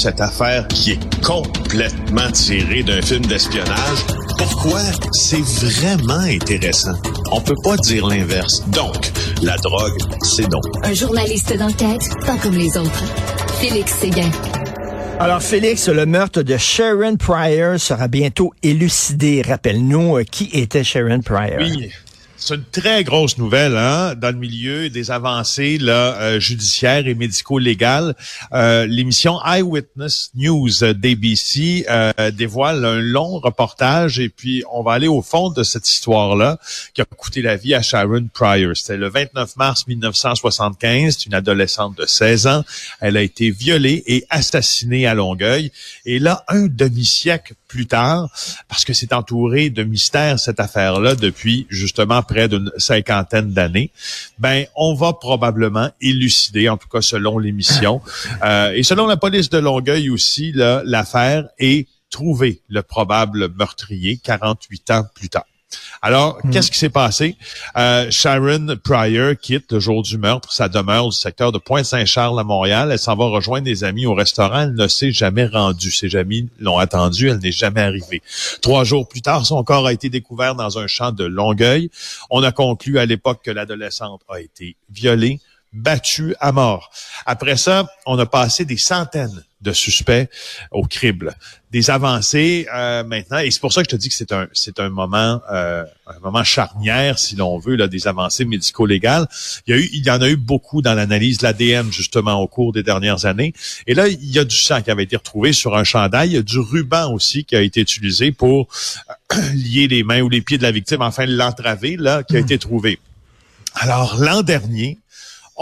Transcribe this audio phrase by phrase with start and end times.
[0.00, 3.98] cette affaire qui est complètement tirée d'un film d'espionnage.
[4.38, 4.80] Pourquoi?
[5.12, 6.94] C'est vraiment intéressant?
[7.30, 8.66] On peut pas dire l'inverse.
[8.68, 10.60] Donc, la drogue, c'est non.
[10.84, 13.04] Un journaliste d'enquête, pas comme les autres.
[13.60, 14.30] Félix Séguin.
[15.18, 19.42] Alors, Félix, le meurtre de Sharon Pryor sera bientôt élucidé.
[19.46, 21.58] Rappelle-nous euh, qui était Sharon Pryor?
[21.60, 21.90] Oui.
[22.42, 27.14] C'est une très grosse nouvelle hein, dans le milieu des avancées là, euh, judiciaires et
[27.14, 28.14] médico-légales.
[28.54, 35.06] Euh, L'émission Eyewitness News d'ABC euh, dévoile un long reportage et puis on va aller
[35.06, 36.58] au fond de cette histoire-là
[36.94, 38.74] qui a coûté la vie à Sharon Pryor.
[38.74, 42.64] C'était le 29 mars 1975, c'est une adolescente de 16 ans.
[43.00, 45.72] Elle a été violée et assassinée à Longueuil.
[46.06, 48.28] Et là, un demi-siècle plus tard,
[48.68, 53.90] parce que c'est entouré de mystères cette affaire-là depuis justement près d'une cinquantaine d'années,
[54.38, 58.00] ben on va probablement élucider, en tout cas selon l'émission,
[58.44, 64.90] euh, et selon la police de Longueuil aussi, l'affaire est trouver le probable meurtrier 48
[64.90, 65.44] ans plus tard.
[66.02, 66.50] Alors, hmm.
[66.50, 67.36] qu'est-ce qui s'est passé?
[67.76, 72.44] Euh, Sharon Pryor quitte le jour du meurtre sa demeure du secteur de Pointe-Saint-Charles à
[72.44, 72.90] Montréal.
[72.90, 74.62] Elle s'en va rejoindre des amis au restaurant.
[74.62, 75.90] Elle ne s'est jamais rendue.
[75.90, 77.28] Ses amis l'ont attendue.
[77.28, 78.22] Elle n'est jamais arrivée.
[78.62, 81.90] Trois jours plus tard, son corps a été découvert dans un champ de Longueuil.
[82.30, 85.40] On a conclu à l'époque que l'adolescente a été violée,
[85.72, 86.90] battue à mort.
[87.26, 90.28] Après ça, on a passé des centaines de suspects
[90.70, 91.34] au crible.
[91.70, 94.48] Des avancées euh, maintenant, et c'est pour ça que je te dis que c'est un
[94.52, 99.28] c'est un moment euh, un moment charnière, si l'on veut, là, des avancées médico-légales.
[99.66, 102.40] Il y a eu il y en a eu beaucoup dans l'analyse de l'ADN justement
[102.40, 103.52] au cours des dernières années.
[103.86, 106.34] Et là, il y a du sang qui avait été retrouvé sur un chandail, il
[106.34, 108.68] y a du ruban aussi qui a été utilisé pour
[109.32, 112.40] euh, lier les mains ou les pieds de la victime, enfin l'entraver là, qui a
[112.40, 112.44] hmm.
[112.44, 112.98] été trouvé.
[113.74, 114.98] Alors l'an dernier,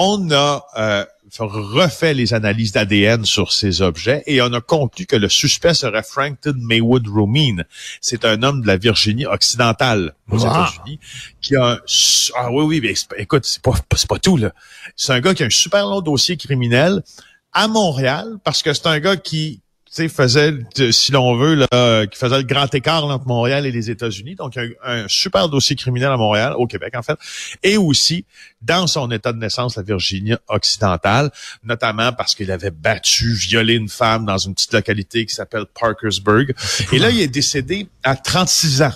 [0.00, 1.04] on a euh,
[1.40, 6.04] refait les analyses d'ADN sur ces objets et on a conclu que le suspect serait
[6.04, 7.64] Frankton Maywood Romine.
[8.00, 11.00] C'est un homme de la Virginie occidentale aux États-Unis
[11.40, 11.78] qui a un...
[12.36, 13.72] Ah oui, oui, mais écoute, c'est pas,
[14.08, 14.52] pas tout, là.
[14.94, 17.02] C'est un gars qui a un super long dossier criminel
[17.52, 19.62] à Montréal parce que c'est un gars qui
[20.06, 20.54] faisait,
[20.92, 24.36] si l'on veut, là, qui faisait le grand écart entre Montréal et les États-Unis.
[24.36, 27.18] Donc, un, un, super dossier criminel à Montréal, au Québec, en fait.
[27.64, 28.24] Et aussi,
[28.62, 31.30] dans son état de naissance, la Virginie occidentale,
[31.64, 36.52] notamment parce qu'il avait battu, violé une femme dans une petite localité qui s'appelle Parkersburg.
[36.92, 38.92] Et là, il est décédé à 36 ans.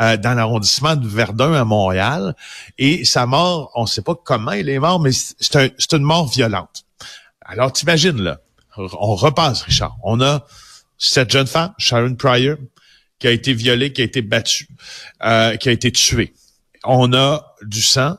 [0.00, 2.34] Euh, dans l'arrondissement de Verdun à Montréal.
[2.78, 6.04] Et sa mort, on ne sait pas comment il est mort, mais c'est un, une
[6.04, 6.84] mort violente.
[7.42, 8.40] Alors, t'imagines, là,
[8.98, 9.96] on repasse, Richard.
[10.02, 10.46] On a
[10.98, 12.56] cette jeune femme, Sharon Pryor,
[13.18, 14.68] qui a été violée, qui a été battue,
[15.22, 16.32] euh, qui a été tuée.
[16.84, 18.16] On a du sang.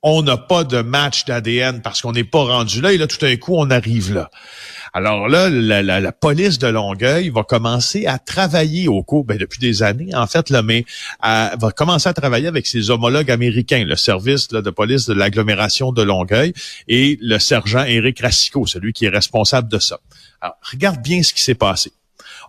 [0.00, 2.92] On n'a pas de match d'ADN parce qu'on n'est pas rendu là.
[2.92, 4.30] Et là, tout d'un coup, on arrive là.
[4.92, 9.82] Alors là, la, police de Longueuil va commencer à travailler au cours, ben, depuis des
[9.82, 10.84] années, en fait, là, mais
[11.22, 16.02] va commencer à travailler avec ses homologues américains, le service de police de l'agglomération de
[16.02, 16.52] Longueuil
[16.88, 20.00] et le sergent Éric Racicot, celui qui est responsable de ça.
[20.40, 21.92] Alors, regarde bien ce qui s'est passé.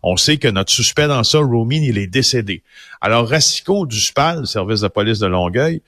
[0.04, 2.64] On sait que notre suspect dans ça, Romine, il est décédé.
[3.02, 5.82] Alors, Racicot du SPAL, le service de police de Longueuil,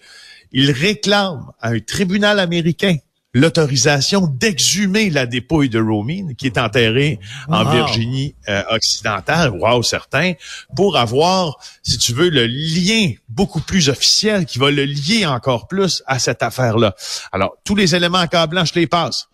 [0.52, 2.98] il réclame à un tribunal américain
[3.34, 10.34] l'autorisation d'exhumer la dépouille de Romine, qui est enterrée en Virginie euh, occidentale, wow, certain,
[10.76, 15.68] pour avoir, si tu veux, le lien beaucoup plus officiel qui va le lier encore
[15.68, 16.96] plus à cette affaire-là.
[17.32, 19.28] Alors, tous les éléments en cas blanc, je les passe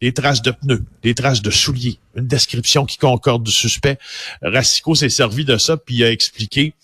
[0.00, 3.98] des traces de pneus, des traces de souliers, une description qui concorde du suspect.
[4.42, 6.74] Racicot s'est servi de ça, puis a expliqué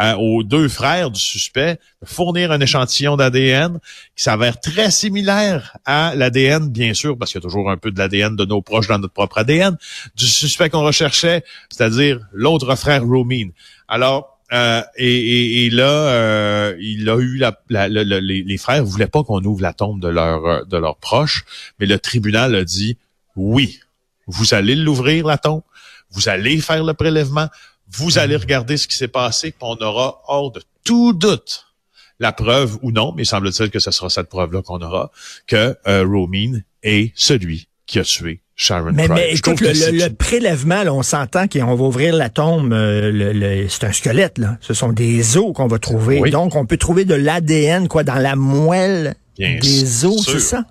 [0.00, 3.78] euh, aux deux frères du suspect de fournir un échantillon d'ADN
[4.16, 7.90] qui s'avère très similaire à l'ADN, bien sûr, parce qu'il y a toujours un peu
[7.90, 9.76] de l'ADN de nos proches dans notre propre ADN,
[10.16, 13.52] du suspect qu'on recherchait, c'est-à-dire l'autre frère Romine.
[13.88, 19.22] Alors, euh, et, et, là, euh, il a eu la, les, les, frères voulaient pas
[19.22, 21.44] qu'on ouvre la tombe de leur de leurs proches,
[21.78, 22.98] mais le tribunal a dit
[23.36, 23.80] oui,
[24.26, 25.62] vous allez l'ouvrir la tombe,
[26.10, 27.48] vous allez faire le prélèvement,
[27.90, 31.66] vous allez regarder ce qui s'est passé, puis on aura hors de tout doute
[32.18, 35.10] la preuve ou non, mais semble-t-il que ce sera cette preuve-là qu'on aura
[35.46, 38.42] que euh, Romine est celui qui a tué
[38.92, 43.92] mais, mais écoute, le, prélèvement, on s'entend qu'on va ouvrir la tombe, euh, c'est un
[43.92, 44.58] squelette, là.
[44.60, 46.30] Ce sont des os qu'on va trouver.
[46.30, 50.64] Donc, on peut trouver de l'ADN, quoi, dans la moelle des os, c'est ça?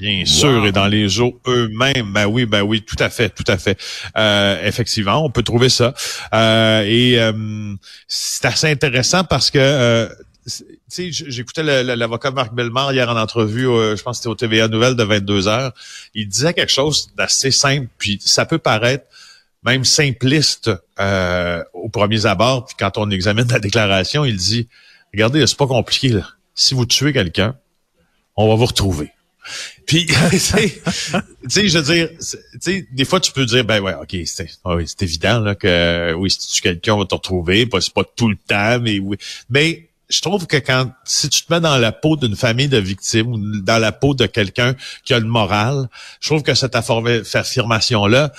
[0.00, 3.44] Bien sûr, et dans les os eux-mêmes, ben oui, ben oui, tout à fait, tout
[3.48, 3.76] à fait.
[4.16, 5.92] Euh, effectivement, on peut trouver ça.
[6.32, 7.18] Euh, et
[8.06, 10.08] c'est assez intéressant parce que sais,
[10.88, 15.02] j'écoutais l'avocat Marc Bellemare hier en entrevue, je pense que c'était au TVA Nouvelle de
[15.02, 15.72] 22 heures.
[16.14, 19.04] Il disait quelque chose d'assez simple, puis ça peut paraître
[19.64, 22.66] même simpliste euh, aux premiers abords.
[22.66, 24.68] Puis quand on examine la déclaration, il dit,
[25.12, 26.08] regardez, c'est pas compliqué.
[26.08, 26.28] Là.
[26.54, 27.56] Si vous tuez quelqu'un,
[28.36, 29.12] on va vous retrouver.
[29.86, 33.94] Puis, tu sais, je veux dire, tu sais, des fois, tu peux dire, ben ouais,
[33.94, 37.14] ok, c'est ah oui, évident là, que oui, si tu tues quelqu'un, on va te
[37.14, 37.66] retrouver.
[37.80, 39.16] C'est pas tout le temps, mais oui.
[39.48, 42.78] Mais je trouve que quand si tu te mets dans la peau d'une famille de
[42.78, 44.74] victimes ou dans la peau de quelqu'un
[45.04, 45.88] qui a le moral,
[46.20, 48.32] je trouve que cette affirmation-là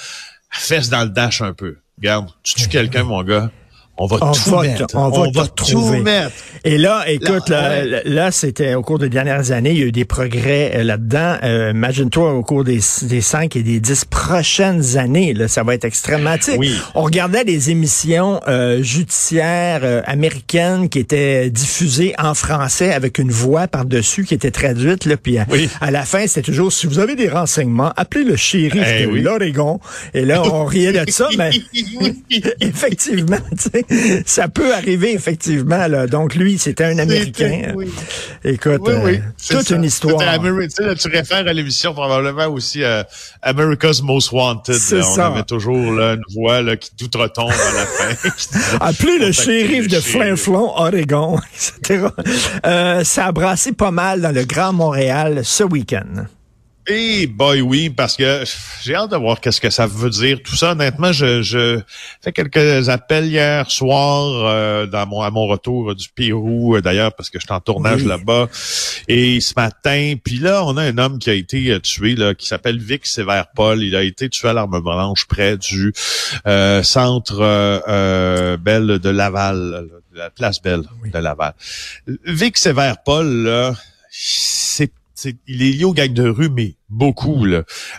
[0.49, 1.77] fesse dans le dash un peu.
[1.97, 3.51] Regarde, tu tues quelqu'un, mon gars,
[3.99, 4.85] on va tout mettre.
[4.95, 6.31] On, va, tout mettre.
[6.63, 10.05] Et là, écoute, là, c'était au cours des dernières années, il y a eu des
[10.05, 11.37] progrès euh, là-dedans.
[11.43, 15.75] Euh, imagine-toi au cours des, des cinq et des dix prochaines années, là, ça va
[15.75, 16.35] être extrêmement.
[16.57, 16.73] Oui.
[16.95, 23.31] On regardait des émissions euh, judiciaires euh, américaines qui étaient diffusées en français avec une
[23.31, 25.05] voix par-dessus qui était traduite.
[25.05, 28.83] Là, puis à, la fin, c'était toujours si vous avez des renseignements, appelez le shérif
[28.85, 29.79] eh de l'Oregon.
[30.13, 31.51] Et là, on riait de ça, mais
[32.61, 33.85] effectivement, tu sais
[34.25, 35.87] ça peut arriver effectivement.
[35.87, 36.07] Là.
[36.07, 37.73] Donc lui, c'était un Américain.
[38.43, 39.17] Écoute, euh,
[39.49, 40.19] toute une histoire.
[40.19, 43.03] tu réfères à l'émission probablement aussi euh,
[43.41, 44.75] America's Most Wanted.
[44.93, 48.77] On avait toujours là, une voix là, qui tout retombe à la fin.
[48.81, 51.39] Appelez le shérif de Flin-Flon, Oregon,
[51.81, 52.07] etc.
[52.65, 56.25] Euh, ça a brassé pas mal dans le Grand Montréal ce week-end.
[56.91, 58.43] Eh boy oui, parce que
[58.81, 60.39] j'ai hâte de voir qu'est-ce que ça veut dire.
[60.43, 61.79] Tout ça, honnêtement, je, je
[62.19, 67.13] fais quelques appels hier soir euh, dans mon, à mon retour du Pérou, euh, d'ailleurs,
[67.13, 68.47] parce que je suis en tournage là-bas.
[69.07, 72.33] Et ce matin, puis là, on a un homme qui a été euh, tué, là,
[72.33, 73.83] qui s'appelle Vic Sévère-Paul.
[73.83, 75.93] Il a été tué à l'arme blanche près du
[76.81, 77.37] centre
[78.57, 81.53] Belle de Laval, la place Belle de Laval.
[82.25, 83.75] Vic Sévère-Paul, là,
[84.09, 84.91] c'est
[85.47, 87.45] il est lié aux gangs de rue, mais beaucoup.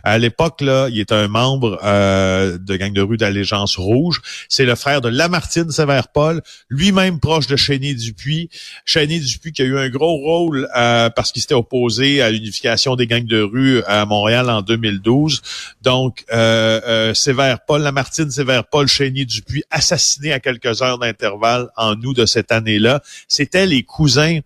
[0.02, 4.20] À l'époque, là, il est un membre euh, de gang de rue d'Allégeance Rouge.
[4.48, 8.50] C'est le frère de Lamartine Sévère-Paul, lui-même proche de Chénier Dupuis.
[8.84, 12.96] Chénier Dupuis qui a eu un gros rôle euh, parce qu'il s'était opposé à l'unification
[12.96, 15.42] des gangs de rue à Montréal en 2012.
[15.82, 22.16] Donc, euh, euh, Sévère-Paul, Lamartine Sévère-Paul, Chénier Dupuis, assassinés à quelques heures d'intervalle en août
[22.16, 23.02] de cette année-là.
[23.28, 24.40] C'était les cousins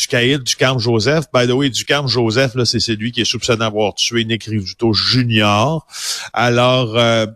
[0.00, 1.26] du caïd du Carme Joseph.
[1.32, 4.44] By the way, du Carme Joseph, là, c'est celui qui est soupçonné d'avoir tué Nick
[4.44, 5.86] Rivuto Junior.
[6.32, 7.26] Alors, euh,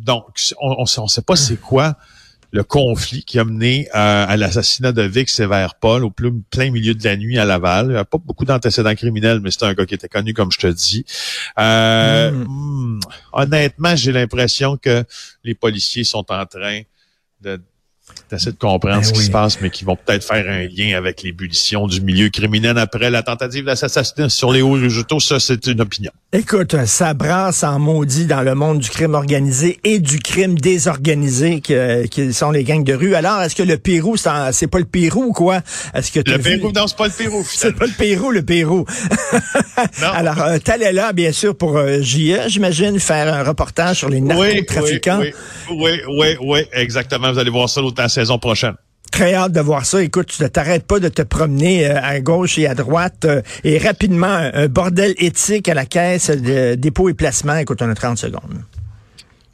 [0.00, 0.26] donc,
[0.60, 1.96] on ne sait pas c'est quoi
[2.52, 7.04] le conflit qui a mené euh, à l'assassinat de Vic Sévère-Paul au plein milieu de
[7.04, 7.86] la nuit à Laval.
[7.86, 10.50] Il n'y a pas beaucoup d'antécédents criminels, mais c'est un gars qui était connu, comme
[10.50, 11.04] je te dis.
[11.58, 12.96] Euh, hmm.
[12.96, 13.00] Hmm,
[13.32, 15.04] honnêtement, j'ai l'impression que
[15.44, 16.82] les policiers sont en train
[17.40, 17.60] de
[18.28, 20.96] T'essaies de comprendre ben ce qui se passe, mais qui vont peut-être faire un lien
[20.96, 25.18] avec l'ébullition du milieu criminel après la tentative d'assassinat sur les hauts résultats.
[25.18, 26.12] Ça, c'est une opinion.
[26.32, 31.60] Écoute, ça brasse en maudit dans le monde du crime organisé et du crime désorganisé
[31.60, 33.16] que, qui sont les gangs de rue.
[33.16, 35.60] Alors, est-ce que le Pérou, c'est pas le Pérou ou quoi?
[35.92, 37.44] Est-ce que le Pérou, non, c'est pas le Pérou.
[37.50, 38.84] C'est pas le Pérou, le Pérou.
[40.00, 40.08] non.
[40.14, 44.20] Alors, euh, est là, bien sûr, pour euh, JE, j'imagine, faire un reportage sur les
[44.20, 45.18] narcotrafiquants.
[45.18, 45.32] Oui,
[45.68, 47.32] oui, oui, oui, oui, exactement.
[47.32, 48.76] Vous allez voir ça l'autre saison prochaine.
[49.10, 50.02] Très hâte de voir ça.
[50.02, 53.24] Écoute, tu ne t'arrêtes pas de te promener euh, à gauche et à droite.
[53.24, 57.56] Euh, et rapidement, un bordel éthique à la caisse de dépôt et placement.
[57.56, 58.62] Écoute, on a 30 secondes.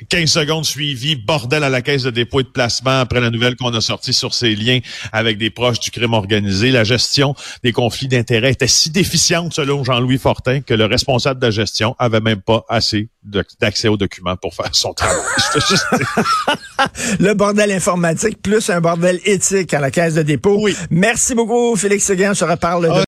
[0.08, 3.56] 15 secondes suivies, bordel à la caisse de dépôt et de placement après la nouvelle
[3.56, 4.80] qu'on a sortie sur ces liens
[5.12, 6.70] avec des proches du crime organisé.
[6.70, 11.46] La gestion des conflits d'intérêts était si déficiente selon Jean-Louis Fortin que le responsable de
[11.46, 13.08] la gestion avait même pas assez
[13.60, 15.16] d'accès aux documents pour faire son travail.
[17.20, 20.58] le bordel informatique plus un bordel éthique à la caisse de dépôt.
[20.60, 20.76] Oui.
[20.90, 22.32] Merci beaucoup, Félix Seguin.
[22.32, 22.86] On se reparle.